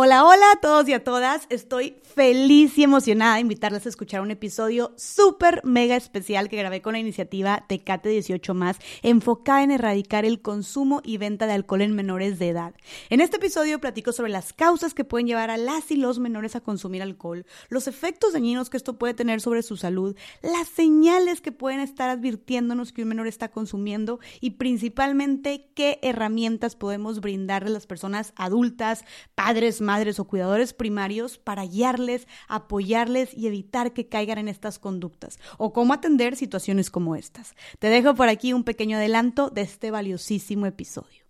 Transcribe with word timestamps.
Hola, 0.00 0.24
hola 0.24 0.52
a 0.52 0.60
todos 0.60 0.88
y 0.88 0.92
a 0.92 1.02
todas. 1.02 1.48
Estoy 1.50 1.96
feliz 2.04 2.78
y 2.78 2.84
emocionada 2.84 3.34
de 3.34 3.40
invitarles 3.40 3.84
a 3.84 3.88
escuchar 3.88 4.20
un 4.20 4.30
episodio 4.30 4.92
súper 4.96 5.60
mega 5.64 5.96
especial 5.96 6.48
que 6.48 6.56
grabé 6.56 6.80
con 6.80 6.92
la 6.92 7.00
iniciativa 7.00 7.64
Tecate 7.68 8.08
18 8.08 8.54
más, 8.54 8.76
enfocada 9.02 9.64
en 9.64 9.72
erradicar 9.72 10.24
el 10.24 10.40
consumo 10.40 11.00
y 11.04 11.18
venta 11.18 11.48
de 11.48 11.54
alcohol 11.54 11.82
en 11.82 11.96
menores 11.96 12.38
de 12.38 12.50
edad. 12.50 12.74
En 13.10 13.20
este 13.20 13.38
episodio 13.38 13.80
platico 13.80 14.12
sobre 14.12 14.30
las 14.30 14.52
causas 14.52 14.94
que 14.94 15.02
pueden 15.02 15.26
llevar 15.26 15.50
a 15.50 15.56
las 15.56 15.90
y 15.90 15.96
los 15.96 16.20
menores 16.20 16.54
a 16.54 16.60
consumir 16.60 17.02
alcohol, 17.02 17.44
los 17.68 17.88
efectos 17.88 18.34
dañinos 18.34 18.70
que 18.70 18.76
esto 18.76 18.98
puede 18.98 19.14
tener 19.14 19.40
sobre 19.40 19.64
su 19.64 19.76
salud, 19.76 20.14
las 20.42 20.68
señales 20.68 21.40
que 21.40 21.50
pueden 21.50 21.80
estar 21.80 22.08
advirtiéndonos 22.08 22.92
que 22.92 23.02
un 23.02 23.08
menor 23.08 23.26
está 23.26 23.50
consumiendo 23.50 24.20
y 24.40 24.50
principalmente 24.50 25.72
qué 25.74 25.98
herramientas 26.02 26.76
podemos 26.76 27.20
brindarle 27.20 27.70
a 27.70 27.72
las 27.72 27.88
personas 27.88 28.32
adultas, 28.36 29.04
padres, 29.34 29.80
madres 29.88 30.20
o 30.20 30.26
cuidadores 30.26 30.74
primarios 30.74 31.38
para 31.38 31.64
guiarles, 31.64 32.28
apoyarles 32.46 33.32
y 33.32 33.46
evitar 33.46 33.94
que 33.94 34.06
caigan 34.06 34.36
en 34.36 34.48
estas 34.48 34.78
conductas 34.78 35.38
o 35.56 35.72
cómo 35.72 35.94
atender 35.94 36.36
situaciones 36.36 36.90
como 36.90 37.16
estas. 37.16 37.54
Te 37.78 37.88
dejo 37.88 38.14
por 38.14 38.28
aquí 38.28 38.52
un 38.52 38.64
pequeño 38.64 38.98
adelanto 38.98 39.48
de 39.48 39.62
este 39.62 39.90
valiosísimo 39.90 40.66
episodio. 40.66 41.27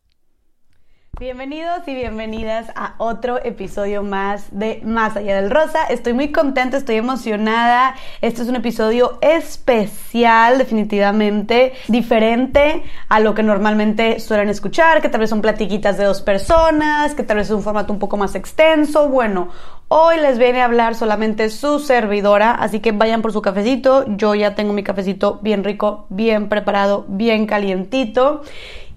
Bienvenidos 1.20 1.80
y 1.88 1.96
bienvenidas 1.96 2.70
a 2.76 2.94
otro 2.98 3.44
episodio 3.44 4.04
más 4.04 4.56
de 4.56 4.80
Más 4.84 5.16
allá 5.16 5.34
del 5.34 5.50
rosa. 5.50 5.82
Estoy 5.90 6.12
muy 6.12 6.30
contenta, 6.30 6.76
estoy 6.76 6.94
emocionada. 6.94 7.96
Este 8.20 8.42
es 8.42 8.48
un 8.48 8.54
episodio 8.54 9.18
especial, 9.20 10.58
definitivamente 10.58 11.72
diferente 11.88 12.84
a 13.08 13.18
lo 13.18 13.34
que 13.34 13.42
normalmente 13.42 14.20
suelen 14.20 14.48
escuchar, 14.48 15.02
que 15.02 15.08
tal 15.08 15.18
vez 15.18 15.30
son 15.30 15.42
platiquitas 15.42 15.98
de 15.98 16.04
dos 16.04 16.22
personas, 16.22 17.16
que 17.16 17.24
tal 17.24 17.38
vez 17.38 17.48
es 17.48 17.52
un 17.52 17.64
formato 17.64 17.92
un 17.92 17.98
poco 17.98 18.16
más 18.16 18.36
extenso. 18.36 19.08
Bueno, 19.08 19.48
hoy 19.88 20.18
les 20.18 20.38
viene 20.38 20.60
a 20.60 20.66
hablar 20.66 20.94
solamente 20.94 21.48
su 21.50 21.78
servidora, 21.78 22.52
así 22.52 22.80
que 22.80 22.92
vayan 22.92 23.22
por 23.22 23.32
su 23.32 23.42
cafecito. 23.42 24.04
Yo 24.16 24.34
ya 24.34 24.54
tengo 24.54 24.72
mi 24.72 24.82
cafecito 24.82 25.38
bien 25.42 25.64
rico, 25.64 26.06
bien 26.10 26.48
preparado, 26.48 27.04
bien 27.08 27.46
calientito. 27.46 28.42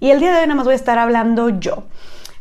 Y 0.00 0.10
el 0.10 0.20
día 0.20 0.32
de 0.32 0.40
hoy 0.40 0.46
nada 0.46 0.56
más 0.56 0.66
voy 0.66 0.74
a 0.74 0.76
estar 0.76 0.98
hablando 0.98 1.48
yo. 1.48 1.84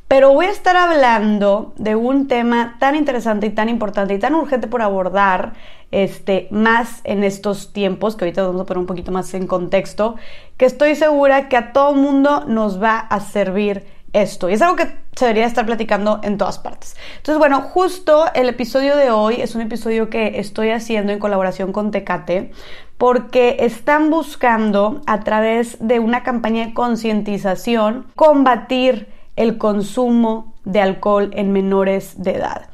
Pero 0.07 0.33
voy 0.33 0.47
a 0.47 0.51
estar 0.51 0.75
hablando 0.75 1.73
de 1.77 1.95
un 1.95 2.27
tema 2.27 2.75
tan 2.79 2.95
interesante 2.95 3.47
y 3.47 3.51
tan 3.51 3.69
importante 3.69 4.13
y 4.13 4.19
tan 4.19 4.35
urgente 4.35 4.67
por 4.67 4.81
abordar, 4.81 5.53
este, 5.91 6.49
más 6.51 6.99
en 7.05 7.23
estos 7.23 7.71
tiempos, 7.71 8.15
que 8.17 8.25
ahorita 8.25 8.43
vamos 8.43 8.61
a 8.61 8.65
poner 8.65 8.79
un 8.79 8.87
poquito 8.87 9.13
más 9.13 9.33
en 9.33 9.47
contexto, 9.47 10.15
que 10.57 10.65
estoy 10.65 10.95
segura 10.95 11.47
que 11.47 11.55
a 11.55 11.71
todo 11.71 11.93
mundo 11.93 12.43
nos 12.45 12.81
va 12.81 12.97
a 12.97 13.21
servir 13.21 13.85
esto. 14.13 14.49
Y 14.49 14.53
es 14.53 14.61
algo 14.61 14.75
que 14.75 14.87
se 15.15 15.25
debería 15.25 15.45
estar 15.45 15.65
platicando 15.65 16.19
en 16.23 16.37
todas 16.37 16.59
partes. 16.59 16.95
Entonces, 17.17 17.37
bueno, 17.37 17.61
justo 17.61 18.25
el 18.33 18.49
episodio 18.49 18.95
de 18.95 19.11
hoy 19.11 19.41
es 19.41 19.55
un 19.55 19.61
episodio 19.61 20.09
que 20.09 20.39
estoy 20.39 20.69
haciendo 20.69 21.11
en 21.11 21.19
colaboración 21.19 21.71
con 21.71 21.91
Tecate 21.91 22.51
porque 22.97 23.57
están 23.61 24.09
buscando 24.09 25.01
a 25.07 25.21
través 25.21 25.77
de 25.79 25.99
una 25.99 26.23
campaña 26.23 26.67
de 26.67 26.73
concientización 26.73 28.05
combatir 28.15 29.07
el 29.35 29.57
consumo 29.57 30.53
de 30.65 30.81
alcohol 30.81 31.31
en 31.33 31.51
menores 31.51 32.21
de 32.21 32.35
edad. 32.35 32.69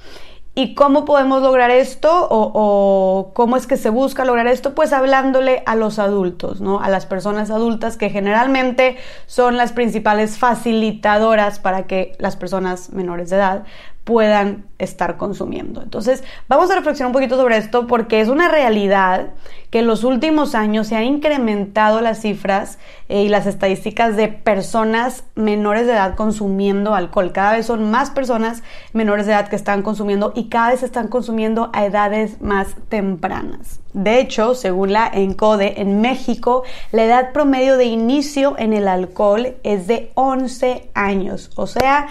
¿Y 0.60 0.74
cómo 0.74 1.06
podemos 1.06 1.44
lograr 1.44 1.70
esto 1.70 2.28
o, 2.32 3.30
cómo 3.36 3.58
es 3.58 3.68
que 3.68 3.78
se 3.78 3.92
busca 3.92 4.26
lograr 4.26 4.48
esto? 4.48 4.74
Pues 4.74 4.92
hablándole 4.92 5.62
a 5.68 5.76
los 5.76 6.00
adultos, 6.00 6.62
¿no? 6.62 6.80
A 6.80 6.90
las 6.90 7.06
personas 7.06 7.52
adultas 7.52 7.96
que 7.96 8.10
generalmente 8.10 8.98
son 9.28 9.56
las 9.56 9.72
principales 9.72 10.40
facilitadoras 10.40 11.60
para 11.60 11.86
que 11.86 12.14
las 12.18 12.38
personas 12.38 12.92
menores 12.92 13.30
de 13.30 13.36
edad 13.36 13.66
puedan 14.08 14.64
estar 14.78 15.18
consumiendo. 15.18 15.82
Entonces, 15.82 16.24
vamos 16.48 16.72
a 16.72 16.76
reflexionar 16.76 17.08
un 17.08 17.14
poquito 17.14 17.36
sobre 17.36 17.58
esto 17.58 17.88
porque 17.88 18.22
es 18.22 18.30
una 18.30 18.48
realidad 18.48 19.32
que 19.70 19.80
en 19.80 19.88
los 19.88 20.06
últimos 20.06 20.56
años 20.56 20.88
se 20.88 20.96
han 20.96 21.04
incrementado 21.04 22.00
las 22.00 22.22
cifras 22.22 22.80
eh, 23.10 23.24
y 23.24 23.28
las 23.28 23.46
estadísticas 23.48 24.16
de 24.16 24.30
personas 24.30 25.26
menores 25.36 25.88
de 25.88 25.92
edad 25.92 26.16
consumiendo 26.16 26.96
alcohol. 26.96 27.34
Cada 27.34 27.52
vez 27.58 27.66
son 27.66 27.92
más 27.92 28.10
personas 28.10 28.64
menores 28.94 29.26
de 29.26 29.34
edad 29.34 29.50
que 29.50 29.58
están 29.58 29.82
consumiendo 29.82 30.32
y 30.38 30.46
cada 30.46 30.70
vez 30.70 30.84
están 30.84 31.10
consumiendo 31.10 31.70
a 31.74 31.86
edades 31.86 32.40
más 32.40 32.78
tempranas. 32.88 33.82
De 33.92 34.22
hecho, 34.22 34.56
según 34.56 34.94
la 34.94 35.12
ENCODE, 35.14 35.82
en 35.82 36.00
México 36.00 36.64
la 36.94 37.04
edad 37.04 37.34
promedio 37.34 37.76
de 37.76 37.86
inicio 37.86 38.56
en 38.58 38.72
el 38.72 38.88
alcohol 38.88 39.56
es 39.64 39.88
de 39.88 40.12
11 40.14 40.92
años. 40.94 41.52
O 41.56 41.68
sea, 41.68 42.08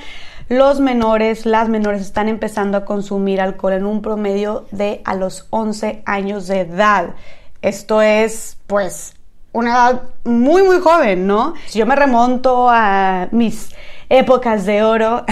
los 0.48 0.80
menores, 0.80 1.44
las 1.44 1.68
menores 1.68 2.02
están 2.02 2.28
empezando 2.28 2.78
a 2.78 2.84
consumir 2.84 3.40
alcohol 3.40 3.72
en 3.72 3.86
un 3.86 4.00
promedio 4.00 4.66
de 4.70 5.02
a 5.04 5.14
los 5.14 5.46
11 5.50 6.02
años 6.06 6.46
de 6.46 6.60
edad. 6.60 7.14
Esto 7.62 8.00
es, 8.00 8.58
pues, 8.66 9.14
una 9.52 9.70
edad 9.70 10.02
muy, 10.24 10.62
muy 10.62 10.78
joven, 10.78 11.26
¿no? 11.26 11.54
Si 11.66 11.78
yo 11.78 11.86
me 11.86 11.96
remonto 11.96 12.68
a 12.70 13.28
mis 13.32 13.70
épocas 14.08 14.66
de 14.66 14.84
oro, 14.84 15.24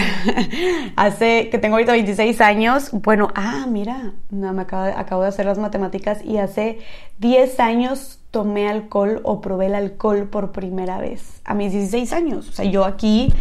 hace 0.97 1.49
que 1.51 1.59
tengo 1.59 1.77
ahorita 1.77 1.93
26 1.93 2.41
años, 2.41 2.91
bueno, 2.91 3.29
ah, 3.37 3.67
mira, 3.69 4.15
no, 4.31 4.53
me 4.53 4.63
acabo, 4.63 4.99
acabo 4.99 5.23
de 5.23 5.29
hacer 5.29 5.47
las 5.47 5.59
matemáticas 5.59 6.25
y 6.25 6.39
hace 6.39 6.81
10 7.19 7.61
años 7.61 8.19
tomé 8.33 8.69
alcohol 8.69 9.21
o 9.23 9.41
probé 9.41 9.67
el 9.67 9.77
alcohol 9.77 10.27
por 10.29 10.51
primera 10.51 10.99
vez, 10.99 11.41
a 11.45 11.55
mis 11.55 11.71
16 11.71 12.13
años. 12.13 12.49
O 12.49 12.53
sea, 12.53 12.65
yo 12.65 12.85
aquí 12.85 13.33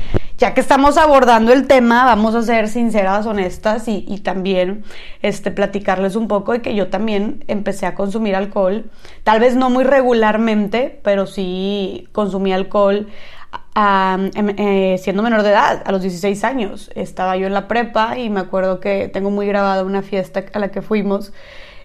ya 0.43 0.53
que 0.53 0.59
estamos 0.59 0.97
abordando 0.97 1.53
el 1.53 1.67
tema, 1.67 2.03
vamos 2.03 2.35
a 2.35 2.41
ser 2.41 2.67
sinceras, 2.67 3.25
honestas 3.25 3.87
y, 3.87 4.01
también 4.17 4.83
este, 5.21 5.51
platicarles 5.51 6.17
un 6.17 6.27
poco 6.27 6.51
de 6.51 6.61
que 6.61 6.75
yo 6.75 6.89
también 6.89 7.45
empecé 7.47 7.85
a 7.85 7.95
consumir 7.95 8.35
alcohol, 8.35 8.91
tal 9.23 9.39
vez 9.39 9.55
no 9.55 9.69
muy 9.69 9.85
regularmente, 9.85 10.99
pero 11.01 11.27
sí 11.27 12.09
consumí 12.11 12.51
alcohol 12.51 13.07
em, 13.73 14.31
eh, 14.35 14.97
siendo 15.01 15.23
menor 15.23 15.43
de 15.43 15.51
edad, 15.51 15.81
a 15.85 15.91
los 15.93 16.01
16 16.01 16.43
años. 16.43 16.91
Estaba 16.93 17.37
yo 17.37 17.47
en 17.47 17.53
la 17.53 17.69
prepa 17.69 18.17
y 18.17 18.29
me 18.29 18.41
acuerdo 18.41 18.81
que 18.81 19.07
tengo 19.07 19.31
muy 19.31 19.47
grabada 19.47 19.85
una 19.85 20.01
fiesta 20.01 20.43
a 20.51 20.59
la 20.59 20.71
que 20.71 20.81
fuimos 20.81 21.31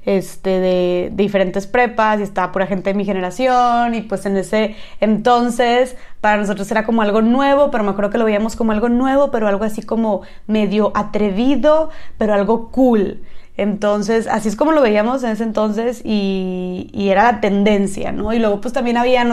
este, 0.08 0.58
de, 0.58 1.10
diferentes 1.12 1.66
prepas 1.66 2.18
y 2.18 2.22
estaba 2.22 2.50
pura 2.50 2.66
gente 2.66 2.90
de 2.90 2.94
mi 2.94 3.04
generación 3.04 3.94
y 3.94 4.00
pues 4.00 4.24
en 4.24 4.38
ese 4.38 4.74
entonces 5.00 5.96
para 6.22 6.38
nosotros 6.38 6.70
era 6.70 6.86
como 6.86 7.02
algo 7.02 7.20
nuevo, 7.20 7.70
pero 7.70 7.84
me 7.84 7.90
acuerdo 7.90 8.10
que 8.10 8.16
lo 8.16 8.24
veíamos 8.24 8.56
como 8.56 8.72
algo 8.72 8.88
nuevo, 8.88 9.30
pero 9.30 9.48
algo 9.48 9.64
así 9.64 9.82
como 9.82 10.22
medio 10.46 10.92
atrevido, 10.94 11.90
pero 12.16 12.32
algo 12.32 12.70
cool. 12.70 13.20
Entonces, 13.58 14.28
así 14.28 14.48
es 14.48 14.56
como 14.56 14.72
lo 14.72 14.80
veíamos 14.80 15.22
en 15.24 15.30
ese 15.30 15.42
entonces 15.42 16.00
y, 16.04 16.90
era 16.94 17.24
la 17.24 17.40
tendencia, 17.40 18.10
¿no? 18.10 18.32
Y 18.32 18.38
luego 18.38 18.62
pues 18.62 18.72
también 18.72 18.96
había 18.96 19.26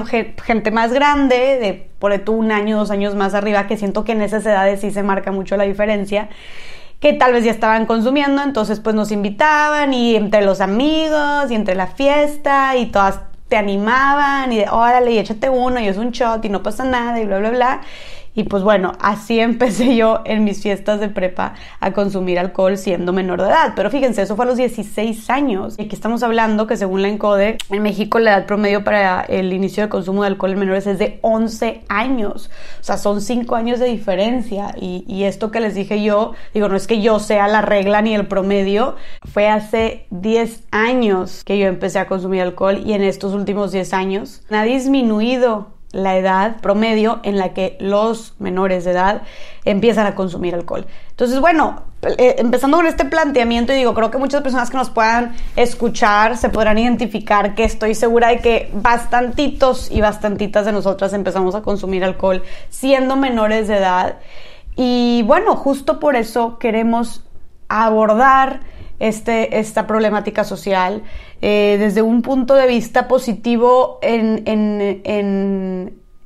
gente 0.44 0.72
más 0.72 0.91
grande, 0.91 1.38
de 1.38 1.90
por 2.00 2.18
tú 2.19 2.34
un 2.34 2.52
año, 2.52 2.78
dos 2.78 2.91
años 2.91 3.16
más 3.16 3.34
arriba, 3.34 3.68
que 3.68 3.78
siento 3.78 4.03
que 4.03 4.12
en 4.12 4.22
esas 4.22 4.46
edades 4.46 4.81
sí 4.81 4.91
se 4.91 5.03
marca 5.03 5.31
mucho 5.31 5.56
la 5.56 5.64
diferencia 5.64 6.28
que 7.06 7.14
tal 7.14 7.34
vez 7.34 7.44
ya 7.44 7.52
estaban 7.52 7.86
consumiendo, 7.86 8.42
entonces 8.42 8.80
pues 8.80 8.96
nos 8.96 9.12
invitaban 9.12 9.94
y 9.94 10.16
entre 10.16 10.44
los 10.44 10.60
amigos 10.60 11.52
y 11.52 11.54
entre 11.54 11.76
la 11.76 11.86
fiesta 11.86 12.76
y 12.78 12.88
todas 12.88 13.20
te 13.48 13.58
animaban 13.58 14.52
y 14.52 14.58
de 14.58 14.70
órale 14.72 15.12
y 15.12 15.20
échate 15.20 15.48
uno 15.48 15.80
y 15.80 15.88
es 15.88 15.98
un 15.98 16.10
shot 16.10 16.44
y 16.44 16.50
no 16.50 16.64
pasa 16.64 16.84
nada 16.84 17.20
y 17.22 17.26
bla 17.28 17.38
bla 17.38 17.52
bla. 17.52 17.82
Y 18.35 18.44
pues 18.44 18.63
bueno, 18.63 18.91
así 19.00 19.40
empecé 19.46 19.96
yo 19.96 20.22
en 20.25 20.44
mis 20.44 20.62
fiestas 20.62 21.00
de 21.00 21.09
prepa 21.09 21.53
a 21.79 21.91
consumir 21.91 22.38
alcohol 22.38 22.78
siendo 22.78 23.13
menor 23.13 23.41
de 23.41 23.47
edad. 23.47 23.73
Pero 23.75 23.90
fíjense, 23.90 24.22
eso 24.22 24.35
fue 24.35 24.46
a 24.46 24.50
los 24.50 24.57
16 24.57 25.29
años. 25.29 25.75
Y 25.78 25.84
aquí 25.84 25.96
estamos 25.96 26.22
hablando 26.22 26.68
que 26.68 26.78
según 26.78 27.01
la 27.01 27.07
ENCODE, 27.07 27.57
en 27.69 27.81
México 27.81 28.19
la 28.19 28.31
edad 28.31 28.46
promedio 28.46 28.84
para 28.84 29.22
el 29.22 29.53
inicio 29.53 29.84
del 29.84 29.90
consumo 29.90 30.22
de 30.22 30.28
alcohol 30.28 30.51
en 30.51 30.59
menores 30.59 30.85
es 30.85 31.00
de 31.00 31.19
11 31.22 31.84
años. 31.88 32.51
O 32.81 32.84
sea, 32.84 32.97
son 32.97 33.22
5 33.22 33.56
años 33.56 33.79
de 33.79 33.88
diferencia. 33.88 34.75
Y, 34.79 35.06
y 35.07 35.23
esto 35.23 35.52
que 35.52 35.59
les 35.59 35.73
dije 35.73 36.03
yo, 36.03 36.34
digo, 36.53 36.67
no 36.67 36.75
es 36.75 36.88
que 36.88 37.02
yo 37.02 37.20
sea 37.20 37.47
la 37.47 37.61
regla 37.61 38.02
ni 38.02 38.14
el 38.14 38.28
promedio, 38.28 38.96
fue 39.23 39.47
hace 39.47 40.05
10 40.09 40.64
años 40.72 41.43
que 41.46 41.58
yo 41.58 41.67
empecé 41.67 41.99
a 41.99 42.08
consumir 42.08 42.41
alcohol 42.41 42.81
y 42.85 42.93
en 42.93 43.02
estos 43.02 43.34
últimos 43.34 43.72
10 43.72 43.93
años 43.93 44.41
ha 44.49 44.64
disminuido 44.64 45.75
la 45.96 46.18
edad 46.18 46.58
promedio 46.58 47.22
en 47.24 47.38
la 47.38 47.53
que 47.53 47.78
los 47.80 48.36
menores 48.38 48.84
de 48.84 48.92
edad 48.92 49.22
empiezan 49.64 50.06
a 50.06 50.14
consumir 50.14 50.53
alcohol. 50.53 50.86
Entonces, 51.09 51.40
bueno, 51.40 51.84
eh, 52.18 52.36
empezando 52.38 52.76
con 52.76 52.86
este 52.86 53.06
planteamiento, 53.06 53.72
y 53.72 53.78
digo, 53.78 53.94
creo 53.94 54.12
que 54.12 54.18
muchas 54.18 54.42
personas 54.42 54.70
que 54.70 54.76
nos 54.76 54.90
puedan 54.90 55.36
escuchar 55.56 56.36
se 56.36 56.50
podrán 56.50 56.78
identificar 56.78 57.56
que 57.56 57.64
estoy 57.64 57.96
segura 57.96 58.28
de 58.28 58.40
que 58.40 58.70
bastantitos 58.74 59.90
y 59.90 60.02
bastantitas 60.02 60.66
de 60.66 60.74
nosotras 60.74 61.14
empezamos 61.14 61.56
a 61.56 61.62
consumir 61.62 62.03
alcohol 62.03 62.44
siendo 62.70 63.16
menores 63.16 63.70
de 63.70 63.78
edad. 63.78 64.18
Y 64.76 65.24
bueno, 65.24 65.56
justo 65.56 66.02
por 66.02 66.18
eso 66.18 66.59
queremos 66.59 67.24
abordar 67.70 68.59
este, 69.00 69.59
esta 69.59 69.88
problemática 69.88 70.44
social 70.44 71.03
eh, 71.42 71.78
desde 71.80 72.02
un 72.02 72.22
punto 72.22 72.56
de 72.56 72.68
vista 72.68 73.08
positivo 73.08 74.00
en, 74.02 74.44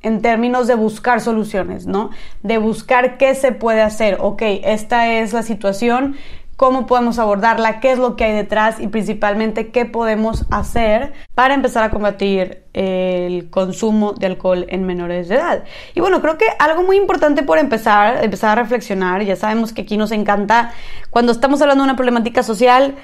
en 0.02 0.22
términos 0.22 0.68
de 0.68 0.76
buscar 0.76 1.20
soluciones, 1.20 1.86
¿no? 1.86 2.12
De 2.42 2.58
buscar 2.58 3.18
qué 3.18 3.36
se 3.36 3.52
puede 3.52 3.82
hacer. 3.82 4.18
Ok, 4.22 4.42
esta 4.64 5.12
es 5.14 5.34
la 5.34 5.44
situación, 5.44 6.16
cómo 6.60 6.88
podemos 6.88 7.20
abordarla, 7.20 7.80
qué 7.80 7.94
es 7.94 8.00
lo 8.00 8.18
que 8.18 8.26
hay 8.26 8.34
detrás 8.34 8.82
y 8.82 8.90
principalmente 8.90 9.70
qué 9.70 9.86
podemos 9.86 10.46
hacer 10.52 11.14
para 11.34 11.54
empezar 11.54 11.86
a 11.86 11.90
combatir 11.90 12.66
el 12.74 13.50
consumo 13.50 14.12
de 14.12 14.26
alcohol 14.26 14.66
en 14.68 14.84
menores 14.86 15.30
de 15.30 15.36
edad. 15.36 15.64
Y 15.96 16.02
bueno, 16.02 16.22
creo 16.22 16.38
que 16.38 16.48
algo 16.60 16.84
muy 16.84 16.98
importante 16.98 17.44
por 17.44 17.60
empezar, 17.60 18.22
empezar 18.26 18.60
a 18.60 18.62
reflexionar, 18.62 19.24
ya 19.24 19.38
sabemos 19.38 19.72
que 19.72 19.84
aquí 19.84 19.96
nos 19.96 20.12
encanta 20.12 20.74
cuando 21.10 21.32
estamos 21.32 21.62
hablando 21.62 21.86
de 21.86 21.92
una 21.92 21.96
problemática 21.96 22.44
social, 22.44 22.96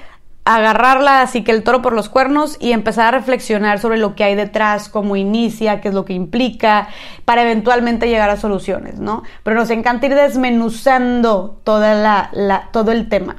agarrarla 0.46 1.22
así 1.22 1.42
que 1.42 1.50
el 1.50 1.64
toro 1.64 1.82
por 1.82 1.92
los 1.92 2.08
cuernos 2.08 2.56
y 2.60 2.70
empezar 2.70 3.06
a 3.06 3.18
reflexionar 3.18 3.80
sobre 3.80 3.98
lo 3.98 4.14
que 4.14 4.22
hay 4.22 4.36
detrás, 4.36 4.88
cómo 4.88 5.16
inicia, 5.16 5.80
qué 5.80 5.88
es 5.88 5.94
lo 5.94 6.04
que 6.04 6.12
implica, 6.12 6.88
para 7.24 7.42
eventualmente 7.42 8.08
llegar 8.08 8.30
a 8.30 8.36
soluciones, 8.36 9.00
¿no? 9.00 9.24
Pero 9.42 9.56
nos 9.56 9.70
encanta 9.70 10.06
ir 10.06 10.14
desmenuzando 10.14 11.60
toda 11.64 11.94
la, 11.94 12.68
todo 12.72 12.92
el 12.92 13.08
tema. 13.08 13.36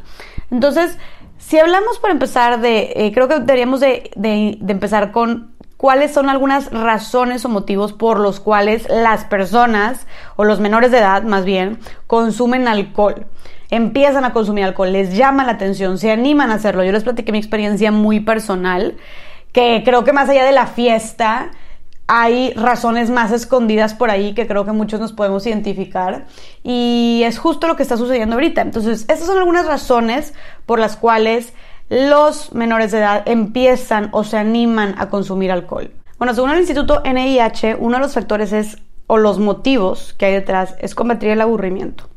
Entonces, 0.52 0.98
si 1.38 1.58
hablamos 1.58 1.98
por 2.00 2.12
empezar 2.12 2.60
de, 2.60 2.92
eh, 2.94 3.12
creo 3.14 3.30
que 3.30 3.40
deberíamos 3.40 3.80
de, 3.80 4.12
de 4.16 4.58
empezar 4.68 5.14
con 5.14 5.56
cuáles 5.78 6.14
son 6.14 6.30
algunas 6.30 6.70
razones 6.72 7.46
o 7.46 7.50
motivos 7.50 7.94
por 7.94 8.20
los 8.20 8.42
cuales 8.42 8.86
las 8.90 9.24
personas, 9.24 10.08
o 10.36 10.44
los 10.44 10.60
menores 10.60 10.92
de 10.92 10.98
edad 10.98 11.24
más 11.24 11.46
bien, 11.46 11.80
consumen 12.06 12.68
alcohol 12.68 13.28
empiezan 13.70 14.26
a 14.26 14.34
consumir 14.34 14.64
alcohol, 14.64 14.92
les 14.92 15.16
llama 15.16 15.44
la 15.44 15.54
atención, 15.54 15.98
se 15.98 16.12
animan 16.12 16.52
a 16.52 16.56
hacerlo. 16.56 16.84
Yo 16.84 16.92
les 16.92 17.04
platiqué 17.04 17.32
mi 17.32 17.38
experiencia 17.38 17.92
muy 17.92 18.20
personal, 18.20 18.98
que 19.52 19.82
creo 19.84 20.04
que 20.04 20.14
más 20.14 20.30
allá 20.30 20.46
de 20.46 20.52
la 20.52 20.68
fiesta, 20.68 21.52
hay 22.08 22.54
razones 22.54 23.10
más 23.10 23.32
escondidas 23.34 23.94
por 23.94 24.10
ahí 24.10 24.34
que 24.34 24.48
creo 24.48 24.64
que 24.64 24.72
muchos 24.72 25.00
nos 25.00 25.12
podemos 25.12 25.46
identificar 25.46 26.26
y 26.64 27.22
es 27.26 27.38
justo 27.38 27.68
lo 27.68 27.76
que 27.76 27.84
está 27.84 27.98
sucediendo 27.98 28.36
ahorita. 28.36 28.62
Entonces, 28.62 29.02
estas 29.10 29.26
son 29.26 29.38
algunas 29.38 29.66
razones 29.66 30.34
por 30.66 30.80
las 30.80 30.96
cuales 30.96 31.54
los 31.90 32.54
menores 32.54 32.92
de 32.92 33.00
edad 33.00 33.24
empiezan 33.28 34.10
o 34.14 34.24
se 34.24 34.38
animan 34.38 34.96
a 34.98 35.10
consumir 35.10 35.52
alcohol. 35.52 35.92
Bueno, 36.18 36.34
según 36.34 36.52
el 36.52 36.60
Instituto 36.60 37.04
NIH, 37.04 37.76
uno 37.76 37.98
de 37.98 38.04
los 38.04 38.14
factores 38.14 38.54
es, 38.54 38.78
o 39.08 39.18
los 39.18 39.38
motivos 39.38 40.14
que 40.18 40.28
hay 40.28 40.34
detrás, 40.34 40.76
es 40.80 40.96
combatir 40.96 41.30
el 41.30 41.42
aburrimiento. 41.42 42.10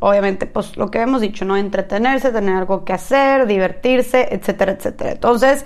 Obviamente, 0.00 0.46
pues 0.46 0.76
lo 0.76 0.90
que 0.90 1.00
hemos 1.00 1.20
dicho, 1.20 1.44
¿no? 1.44 1.56
Entretenerse, 1.56 2.30
tener 2.30 2.56
algo 2.56 2.84
que 2.84 2.92
hacer, 2.92 3.46
divertirse, 3.46 4.28
etcétera, 4.30 4.72
etcétera. 4.72 5.12
Entonces, 5.12 5.64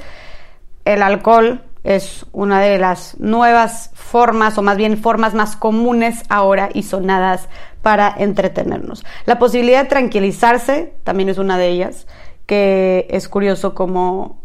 el 0.85 1.03
alcohol 1.03 1.63
es 1.85 2.27
una 2.33 2.61
de 2.61 2.79
las 2.79 3.19
nuevas 3.19 3.91
formas, 3.95 4.57
o 4.59 4.63
más 4.63 4.77
bien 4.77 4.99
formas 4.99 5.35
más 5.35 5.57
comunes 5.57 6.23
ahora 6.29 6.69
y 6.73 6.85
sonadas 6.85 7.49
para 7.83 8.15
entretenernos. 8.17 9.05
La 9.27 9.39
posibilidad 9.39 9.83
de 9.83 9.89
tranquilizarse 9.89 10.95
también 11.03 11.29
es 11.29 11.39
una 11.39 11.59
de 11.59 11.69
ellas, 11.69 12.07
que 12.47 13.07
es 13.11 13.29
curioso 13.29 13.75
como 13.75 14.43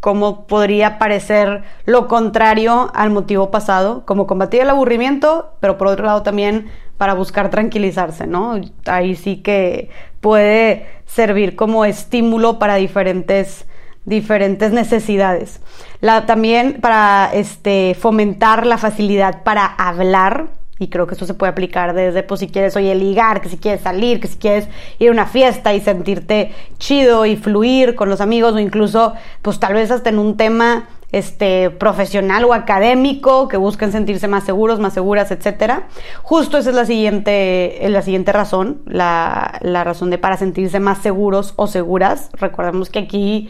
cómo 0.00 0.46
podría 0.46 0.98
parecer 0.98 1.62
lo 1.86 2.08
contrario 2.08 2.90
al 2.94 3.08
motivo 3.08 3.50
pasado, 3.50 4.04
como 4.04 4.26
combatir 4.26 4.60
el 4.60 4.68
aburrimiento, 4.68 5.54
pero 5.60 5.78
por 5.78 5.86
otro 5.86 6.04
lado 6.04 6.22
también 6.22 6.70
para 7.04 7.12
buscar 7.12 7.50
tranquilizarse, 7.50 8.26
¿no? 8.26 8.58
Ahí 8.86 9.14
sí 9.14 9.42
que 9.42 9.90
puede 10.22 10.86
servir 11.04 11.54
como 11.54 11.84
estímulo 11.84 12.58
para 12.58 12.76
diferentes 12.76 13.66
diferentes 14.06 14.72
necesidades. 14.72 15.60
La, 16.00 16.24
también 16.24 16.78
para 16.80 17.28
este, 17.34 17.94
fomentar 17.94 18.64
la 18.64 18.78
facilidad 18.78 19.42
para 19.42 19.66
hablar, 19.66 20.46
y 20.78 20.88
creo 20.88 21.06
que 21.06 21.14
eso 21.14 21.26
se 21.26 21.34
puede 21.34 21.52
aplicar 21.52 21.92
desde, 21.92 22.22
pues 22.22 22.40
si 22.40 22.48
quieres, 22.48 22.74
oye, 22.74 22.94
ligar, 22.94 23.42
que 23.42 23.50
si 23.50 23.58
quieres 23.58 23.82
salir, 23.82 24.18
que 24.18 24.28
si 24.28 24.38
quieres 24.38 24.66
ir 24.98 25.10
a 25.10 25.12
una 25.12 25.26
fiesta 25.26 25.74
y 25.74 25.82
sentirte 25.82 26.54
chido 26.78 27.26
y 27.26 27.36
fluir 27.36 27.96
con 27.96 28.08
los 28.08 28.22
amigos, 28.22 28.54
o 28.54 28.58
incluso, 28.58 29.12
pues 29.42 29.60
tal 29.60 29.74
vez 29.74 29.90
hasta 29.90 30.08
en 30.08 30.18
un 30.18 30.38
tema 30.38 30.88
este, 31.16 31.70
profesional 31.70 32.44
o 32.44 32.52
académico, 32.52 33.48
que 33.48 33.56
buscan 33.56 33.92
sentirse 33.92 34.28
más 34.28 34.44
seguros, 34.44 34.80
más 34.80 34.94
seguras, 34.94 35.30
etcétera. 35.30 35.88
Justo 36.22 36.58
esa 36.58 36.70
es 36.70 36.76
la 36.76 36.84
siguiente, 36.84 37.78
la 37.88 38.02
siguiente 38.02 38.32
razón, 38.32 38.82
la, 38.86 39.58
la 39.62 39.84
razón 39.84 40.10
de 40.10 40.18
para 40.18 40.36
sentirse 40.36 40.80
más 40.80 40.98
seguros 40.98 41.54
o 41.56 41.66
seguras. 41.66 42.30
Recordemos 42.32 42.90
que 42.90 42.98
aquí, 42.98 43.48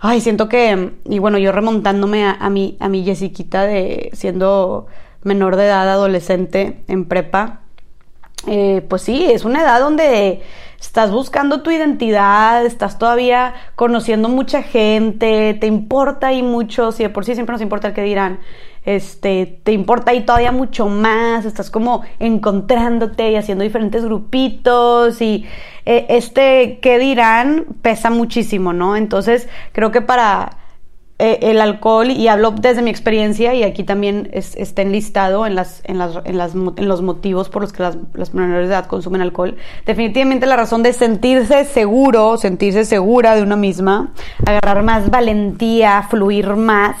ay, 0.00 0.20
siento 0.20 0.48
que, 0.48 0.92
y 1.04 1.18
bueno, 1.18 1.38
yo 1.38 1.52
remontándome 1.52 2.24
a, 2.24 2.32
a 2.32 2.50
mi, 2.50 2.76
a 2.80 2.88
mi 2.88 3.04
Jessiquita 3.04 3.64
de 3.64 4.10
siendo 4.12 4.86
menor 5.22 5.56
de 5.56 5.66
edad, 5.66 5.88
adolescente, 5.90 6.84
en 6.88 7.06
prepa, 7.06 7.60
eh, 8.46 8.86
pues 8.88 9.02
sí, 9.02 9.26
es 9.30 9.44
una 9.44 9.62
edad 9.62 9.80
donde 9.80 10.42
estás 10.80 11.10
buscando 11.10 11.62
tu 11.62 11.70
identidad, 11.70 12.64
estás 12.64 12.98
todavía 12.98 13.54
conociendo 13.74 14.28
mucha 14.28 14.62
gente, 14.62 15.54
te 15.54 15.66
importa 15.66 16.32
y 16.32 16.42
mucho, 16.42 16.92
si 16.92 17.02
de 17.02 17.08
por 17.08 17.24
sí 17.24 17.34
siempre 17.34 17.52
nos 17.52 17.62
importa 17.62 17.88
el 17.88 17.94
que 17.94 18.02
dirán, 18.02 18.38
este, 18.84 19.60
te 19.64 19.72
importa 19.72 20.14
y 20.14 20.24
todavía 20.24 20.52
mucho 20.52 20.88
más, 20.88 21.44
estás 21.44 21.70
como 21.70 22.02
encontrándote 22.20 23.30
y 23.30 23.36
haciendo 23.36 23.64
diferentes 23.64 24.04
grupitos 24.04 25.20
y 25.20 25.44
eh, 25.84 26.06
este 26.08 26.78
qué 26.80 26.98
dirán 26.98 27.66
pesa 27.82 28.10
muchísimo, 28.10 28.72
¿no? 28.72 28.96
Entonces 28.96 29.48
creo 29.72 29.90
que 29.90 30.00
para 30.00 30.58
eh, 31.20 31.38
el 31.42 31.60
alcohol, 31.60 32.10
y 32.10 32.28
hablo 32.28 32.52
desde 32.52 32.80
mi 32.80 32.90
experiencia, 32.90 33.52
y 33.54 33.64
aquí 33.64 33.82
también 33.82 34.30
está 34.32 34.82
enlistado 34.82 35.46
en, 35.46 35.56
las, 35.56 35.80
en, 35.84 35.98
las, 35.98 36.18
en, 36.24 36.38
las, 36.38 36.54
en 36.54 36.88
los 36.88 37.02
motivos 37.02 37.48
por 37.48 37.62
los 37.62 37.72
que 37.72 37.82
las, 37.82 37.98
las 38.14 38.34
menores 38.34 38.68
de 38.68 38.74
edad 38.74 38.86
consumen 38.86 39.20
alcohol, 39.20 39.56
definitivamente 39.84 40.46
la 40.46 40.56
razón 40.56 40.84
de 40.84 40.92
sentirse 40.92 41.64
seguro, 41.64 42.36
sentirse 42.36 42.84
segura 42.84 43.34
de 43.34 43.42
una 43.42 43.56
misma, 43.56 44.12
agarrar 44.46 44.84
más 44.84 45.10
valentía, 45.10 46.06
fluir 46.08 46.54
más 46.54 46.96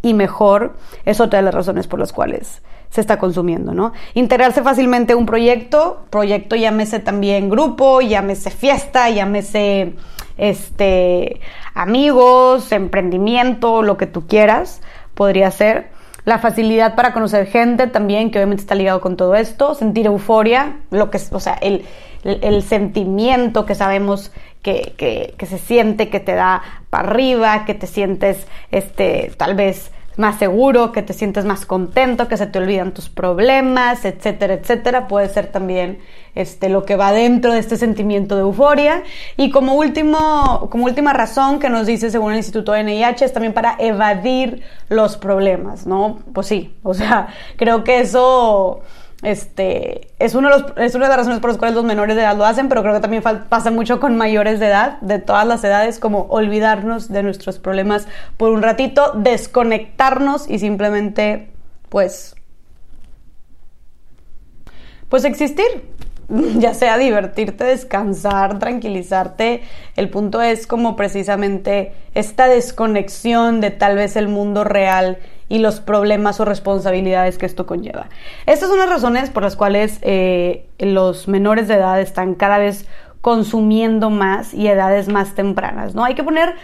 y 0.00 0.14
mejor, 0.14 0.76
es 1.04 1.20
otra 1.20 1.40
de 1.40 1.44
las 1.44 1.54
razones 1.54 1.86
por 1.86 1.98
las 1.98 2.12
cuales 2.12 2.62
se 2.90 3.00
está 3.00 3.18
consumiendo, 3.18 3.74
¿no? 3.74 3.92
Integrarse 4.14 4.62
fácilmente 4.62 5.12
a 5.12 5.16
un 5.16 5.26
proyecto, 5.26 6.04
proyecto 6.10 6.56
llámese 6.56 7.00
también 7.00 7.50
grupo, 7.50 8.00
llámese 8.00 8.50
fiesta, 8.50 9.10
llámese 9.10 9.94
este 10.38 11.40
amigos, 11.74 12.72
emprendimiento, 12.72 13.82
lo 13.82 13.96
que 13.96 14.06
tú 14.06 14.26
quieras, 14.26 14.80
podría 15.14 15.50
ser. 15.50 15.90
La 16.24 16.38
facilidad 16.38 16.94
para 16.94 17.12
conocer 17.12 17.46
gente 17.46 17.86
también, 17.86 18.30
que 18.30 18.38
obviamente 18.38 18.62
está 18.62 18.74
ligado 18.74 19.00
con 19.00 19.16
todo 19.16 19.34
esto. 19.34 19.74
Sentir 19.74 20.06
euforia, 20.06 20.76
lo 20.90 21.10
que 21.10 21.18
o 21.30 21.40
sea, 21.40 21.54
el, 21.54 21.84
el, 22.22 22.62
sentimiento 22.62 23.64
que 23.64 23.74
sabemos 23.74 24.32
que, 24.62 24.94
que, 24.96 25.34
que, 25.38 25.46
se 25.46 25.58
siente, 25.58 26.10
que 26.10 26.20
te 26.20 26.34
da 26.34 26.62
para 26.90 27.08
arriba, 27.08 27.64
que 27.64 27.74
te 27.74 27.86
sientes, 27.86 28.46
este, 28.70 29.32
tal 29.38 29.54
vez 29.54 29.90
más 30.18 30.38
seguro, 30.38 30.90
que 30.90 31.00
te 31.00 31.12
sientes 31.12 31.44
más 31.44 31.64
contento, 31.64 32.26
que 32.26 32.36
se 32.36 32.46
te 32.46 32.58
olvidan 32.58 32.92
tus 32.92 33.08
problemas, 33.08 34.04
etcétera, 34.04 34.54
etcétera. 34.54 35.06
Puede 35.06 35.28
ser 35.28 35.46
también 35.46 36.00
este, 36.34 36.68
lo 36.68 36.84
que 36.84 36.96
va 36.96 37.12
dentro 37.12 37.52
de 37.52 37.60
este 37.60 37.76
sentimiento 37.76 38.34
de 38.34 38.42
euforia. 38.42 39.04
Y 39.36 39.50
como, 39.50 39.74
último, 39.74 40.68
como 40.70 40.86
última 40.86 41.12
razón 41.12 41.60
que 41.60 41.70
nos 41.70 41.86
dice 41.86 42.10
según 42.10 42.32
el 42.32 42.38
Instituto 42.38 42.76
NIH 42.76 43.24
es 43.24 43.32
también 43.32 43.54
para 43.54 43.76
evadir 43.78 44.62
los 44.88 45.16
problemas, 45.16 45.86
¿no? 45.86 46.18
Pues 46.34 46.48
sí, 46.48 46.74
o 46.82 46.94
sea, 46.94 47.28
creo 47.56 47.84
que 47.84 48.00
eso 48.00 48.82
este, 49.22 50.12
es, 50.20 50.34
uno 50.34 50.48
de 50.48 50.58
los, 50.60 50.72
es 50.76 50.94
una 50.94 51.06
de 51.06 51.08
las 51.08 51.18
razones 51.18 51.40
por 51.40 51.50
las 51.50 51.58
cuales 51.58 51.74
los 51.74 51.84
menores 51.84 52.14
de 52.14 52.22
edad 52.22 52.36
lo 52.36 52.44
hacen, 52.44 52.68
pero 52.68 52.82
creo 52.82 52.94
que 52.94 53.00
también 53.00 53.22
pasa 53.22 53.70
mucho 53.70 53.98
con 53.98 54.16
mayores 54.16 54.60
de 54.60 54.66
edad, 54.66 55.00
de 55.00 55.18
todas 55.18 55.46
las 55.46 55.64
edades, 55.64 55.98
como 55.98 56.26
olvidarnos 56.28 57.08
de 57.08 57.24
nuestros 57.24 57.58
problemas 57.58 58.06
por 58.36 58.50
un 58.52 58.62
ratito, 58.62 59.12
desconectarnos 59.16 60.48
y 60.48 60.60
simplemente, 60.60 61.48
pues, 61.88 62.36
pues 65.08 65.24
existir. 65.24 65.66
Ya 66.58 66.74
sea 66.74 66.98
divertirte, 66.98 67.64
descansar, 67.64 68.58
tranquilizarte. 68.58 69.62
El 69.96 70.10
punto 70.10 70.42
es 70.42 70.66
como 70.66 70.94
precisamente 70.94 71.94
esta 72.14 72.48
desconexión 72.48 73.62
de 73.62 73.70
tal 73.70 73.96
vez 73.96 74.14
el 74.14 74.28
mundo 74.28 74.62
real 74.62 75.16
y 75.48 75.58
los 75.58 75.80
problemas 75.80 76.40
o 76.40 76.44
responsabilidades 76.44 77.38
que 77.38 77.46
esto 77.46 77.66
conlleva. 77.66 78.08
Estas 78.46 78.68
son 78.68 78.78
las 78.78 78.88
razones 78.88 79.30
por 79.30 79.42
las 79.42 79.56
cuales 79.56 79.98
eh, 80.02 80.66
los 80.78 81.28
menores 81.28 81.68
de 81.68 81.74
edad 81.74 82.00
están 82.00 82.34
cada 82.34 82.58
vez 82.58 82.86
consumiendo 83.20 84.10
más 84.10 84.54
y 84.54 84.68
edades 84.68 85.08
más 85.08 85.34
tempranas, 85.34 85.94
¿no? 85.94 86.04
Hay 86.04 86.14
que 86.14 86.22
poner, 86.22 86.54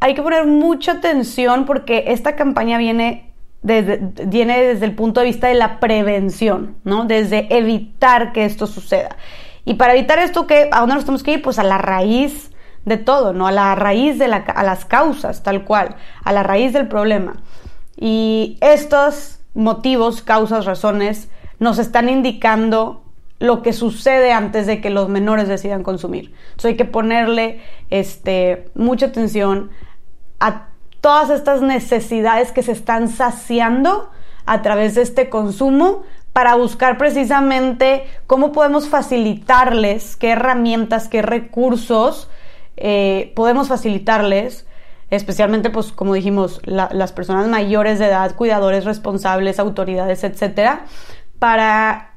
hay 0.00 0.14
que 0.14 0.22
poner 0.22 0.46
mucha 0.46 0.92
atención 0.92 1.64
porque 1.64 2.04
esta 2.08 2.36
campaña 2.36 2.78
viene 2.78 3.32
desde, 3.62 4.00
viene 4.26 4.62
desde 4.62 4.86
el 4.86 4.94
punto 4.94 5.20
de 5.20 5.26
vista 5.26 5.48
de 5.48 5.54
la 5.54 5.80
prevención, 5.80 6.76
¿no? 6.84 7.04
Desde 7.04 7.54
evitar 7.56 8.32
que 8.32 8.44
esto 8.44 8.66
suceda. 8.66 9.16
Y 9.64 9.74
para 9.74 9.94
evitar 9.94 10.18
esto, 10.18 10.46
¿qué, 10.46 10.68
¿a 10.72 10.80
dónde 10.80 10.94
nos 10.94 11.04
tenemos 11.04 11.22
que 11.22 11.32
ir? 11.32 11.42
Pues 11.42 11.58
a 11.58 11.64
la 11.64 11.78
raíz 11.78 12.52
de 12.84 12.96
todo, 12.96 13.32
¿no? 13.32 13.46
A 13.46 13.52
la 13.52 13.74
raíz 13.74 14.18
de 14.18 14.28
la, 14.28 14.36
a 14.36 14.62
las 14.62 14.84
causas, 14.84 15.42
tal 15.42 15.64
cual, 15.64 15.96
a 16.24 16.32
la 16.32 16.42
raíz 16.42 16.72
del 16.72 16.88
problema. 16.88 17.34
Y 18.00 18.58
estos, 18.60 19.40
motivos, 19.54 20.22
causas, 20.22 20.64
razones 20.64 21.28
nos 21.58 21.78
están 21.78 22.08
indicando 22.08 23.02
lo 23.40 23.62
que 23.62 23.72
sucede 23.72 24.32
antes 24.32 24.66
de 24.66 24.80
que 24.80 24.90
los 24.90 25.08
menores 25.08 25.48
decidan 25.48 25.82
consumir. 25.82 26.32
Entonces 26.50 26.70
hay 26.70 26.76
que 26.76 26.84
ponerle 26.84 27.60
este, 27.90 28.70
mucha 28.74 29.06
atención 29.06 29.70
a 30.40 30.68
todas 31.00 31.30
estas 31.30 31.60
necesidades 31.60 32.52
que 32.52 32.62
se 32.62 32.72
están 32.72 33.08
saciando 33.08 34.10
a 34.46 34.62
través 34.62 34.94
de 34.94 35.02
este 35.02 35.28
consumo 35.28 36.04
para 36.32 36.54
buscar 36.54 36.98
precisamente 36.98 38.04
cómo 38.26 38.52
podemos 38.52 38.88
facilitarles, 38.88 40.16
qué 40.16 40.30
herramientas, 40.30 41.08
qué 41.08 41.22
recursos 41.22 42.30
eh, 42.76 43.32
podemos 43.34 43.66
facilitarles, 43.66 44.67
especialmente, 45.10 45.70
pues, 45.70 45.92
como 45.92 46.14
dijimos, 46.14 46.60
las 46.64 47.12
personas 47.12 47.48
mayores 47.48 47.98
de 47.98 48.06
edad, 48.06 48.34
cuidadores 48.34 48.84
responsables, 48.84 49.58
autoridades, 49.58 50.24
etcétera, 50.24 50.84
para 51.38 52.08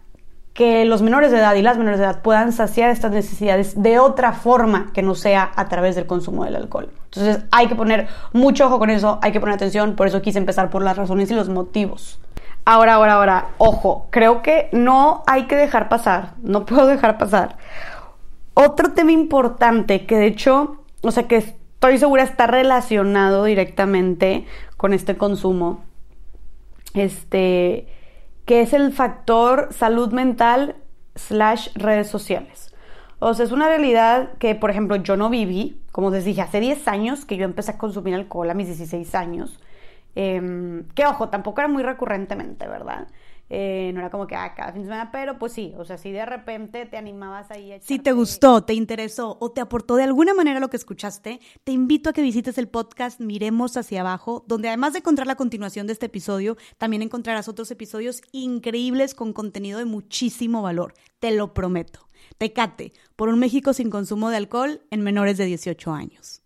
que 0.54 0.84
los 0.84 1.02
menores 1.02 1.32
de 1.32 1.38
edad 1.38 1.56
y 1.56 1.62
las 1.62 1.78
menores 1.78 2.00
de 2.00 2.06
edad 2.06 2.22
puedan 2.22 2.52
saciar 2.52 2.90
estas 2.90 3.12
necesidades 3.12 3.82
de 3.82 4.00
otra 4.00 4.34
forma 4.34 4.92
que 4.94 5.02
no 5.02 5.16
sea 5.16 5.52
a 5.56 5.70
través 5.70 5.96
del 5.96 6.06
consumo 6.06 6.44
del 6.44 6.58
alcohol. 6.58 6.90
Entonces 7.06 7.44
hay 7.52 7.68
que 7.68 7.76
poner 7.76 8.08
mucho 8.34 8.66
ojo 8.66 8.78
con 8.78 8.90
eso, 8.90 9.20
hay 9.22 9.32
que 9.32 9.40
poner 9.40 9.56
atención, 9.56 9.96
por 9.96 10.08
eso 10.08 10.22
quise 10.22 10.40
empezar 10.40 10.70
por 10.70 10.84
las 10.84 10.98
razones 10.98 11.32
y 11.32 11.36
los 11.36 11.48
motivos. 11.48 12.20
Ahora, 12.66 12.96
ahora, 12.96 13.14
ahora, 13.14 13.48
ojo, 13.58 14.08
creo 14.12 14.42
que 14.42 14.70
no 14.72 15.24
hay 15.26 15.48
que 15.48 15.56
dejar 15.56 15.90
pasar, 15.90 16.34
no 16.42 16.66
puedo 16.66 16.86
dejar 16.86 17.18
pasar. 17.18 17.58
Otro 18.54 18.92
tema 18.92 19.14
importante 19.14 20.06
que 20.06 20.18
de 20.18 20.28
hecho, 20.28 20.84
o 21.02 21.12
sea 21.12 21.28
que 21.28 21.61
estoy 21.82 21.98
segura 21.98 22.22
está 22.22 22.46
relacionado 22.46 23.44
directamente 23.44 24.46
con 24.78 24.94
este 24.94 25.18
consumo, 25.18 25.84
este 26.94 27.88
que 28.46 28.62
es 28.62 28.74
el 28.74 28.92
factor 28.94 29.70
salud 29.72 30.14
mental 30.14 30.76
slash 31.16 31.70
redes 31.74 32.08
sociales. 32.08 32.72
O 33.18 33.34
sea, 33.34 33.46
es 33.46 33.52
una 33.52 33.68
realidad 33.68 34.34
que, 34.38 34.54
por 34.54 34.70
ejemplo, 34.70 34.96
yo 34.98 35.18
no 35.18 35.32
viví, 35.32 35.82
como 35.92 36.12
les 36.12 36.24
dije, 36.24 36.42
hace 36.42 36.60
10 36.60 36.88
años 36.88 37.26
que 37.26 37.36
yo 37.36 37.46
empecé 37.46 37.72
a 37.72 37.78
consumir 37.80 38.14
alcohol 38.14 38.52
a 38.52 38.54
mis 38.54 38.68
16 38.68 39.16
años. 39.16 39.60
Em, 40.14 40.84
que 40.94 41.08
ojo, 41.08 41.30
tampoco 41.30 41.62
era 41.62 41.68
muy 41.68 41.82
recurrentemente, 41.82 42.68
¿verdad? 42.68 43.08
Eh, 43.54 43.92
no 43.94 44.00
era 44.00 44.10
como 44.10 44.28
que 44.28 44.36
ah, 44.38 44.54
cada 44.56 44.72
fin 44.72 44.84
de 44.84 44.88
semana, 44.88 45.12
pero 45.12 45.38
pues 45.38 45.52
sí, 45.52 45.74
o 45.78 45.84
sea, 45.84 45.98
si 45.98 46.10
de 46.14 46.26
repente 46.26 46.86
te 46.86 46.96
animabas 46.96 47.52
ahí 47.52 47.74
a 47.74 47.82
Si 47.82 48.00
te 48.00 48.14
gustó, 48.14 48.64
te 48.64 48.74
interesó 48.74 49.36
o 49.42 49.52
te 49.52 49.60
aportó 49.60 49.98
de 49.98 50.04
alguna 50.04 50.34
manera 50.34 50.62
lo 50.62 50.70
que 50.70 50.78
escuchaste, 50.78 51.42
te 51.66 51.72
invito 51.74 52.10
a 52.10 52.14
que 52.14 52.22
visites 52.22 52.58
el 52.58 52.70
podcast 52.70 53.20
Miremos 53.20 53.76
hacia 53.76 54.00
abajo, 54.00 54.46
donde 54.48 54.70
además 54.70 54.94
de 54.94 55.00
encontrar 55.00 55.28
la 55.28 55.36
continuación 55.36 55.86
de 55.86 55.92
este 55.92 56.06
episodio, 56.06 56.56
también 56.78 57.02
encontrarás 57.02 57.50
otros 57.50 57.70
episodios 57.72 58.22
increíbles 58.32 59.14
con 59.14 59.34
contenido 59.34 59.80
de 59.80 59.86
muchísimo 59.86 60.62
valor, 60.62 60.94
te 61.20 61.32
lo 61.32 61.54
prometo. 61.54 62.08
Tecate, 62.38 62.94
por 63.18 63.28
un 63.28 63.40
México 63.40 63.74
sin 63.74 63.90
consumo 63.90 64.30
de 64.30 64.38
alcohol 64.38 64.82
en 64.92 65.02
menores 65.02 65.38
de 65.38 65.44
18 65.44 65.92
años. 65.92 66.42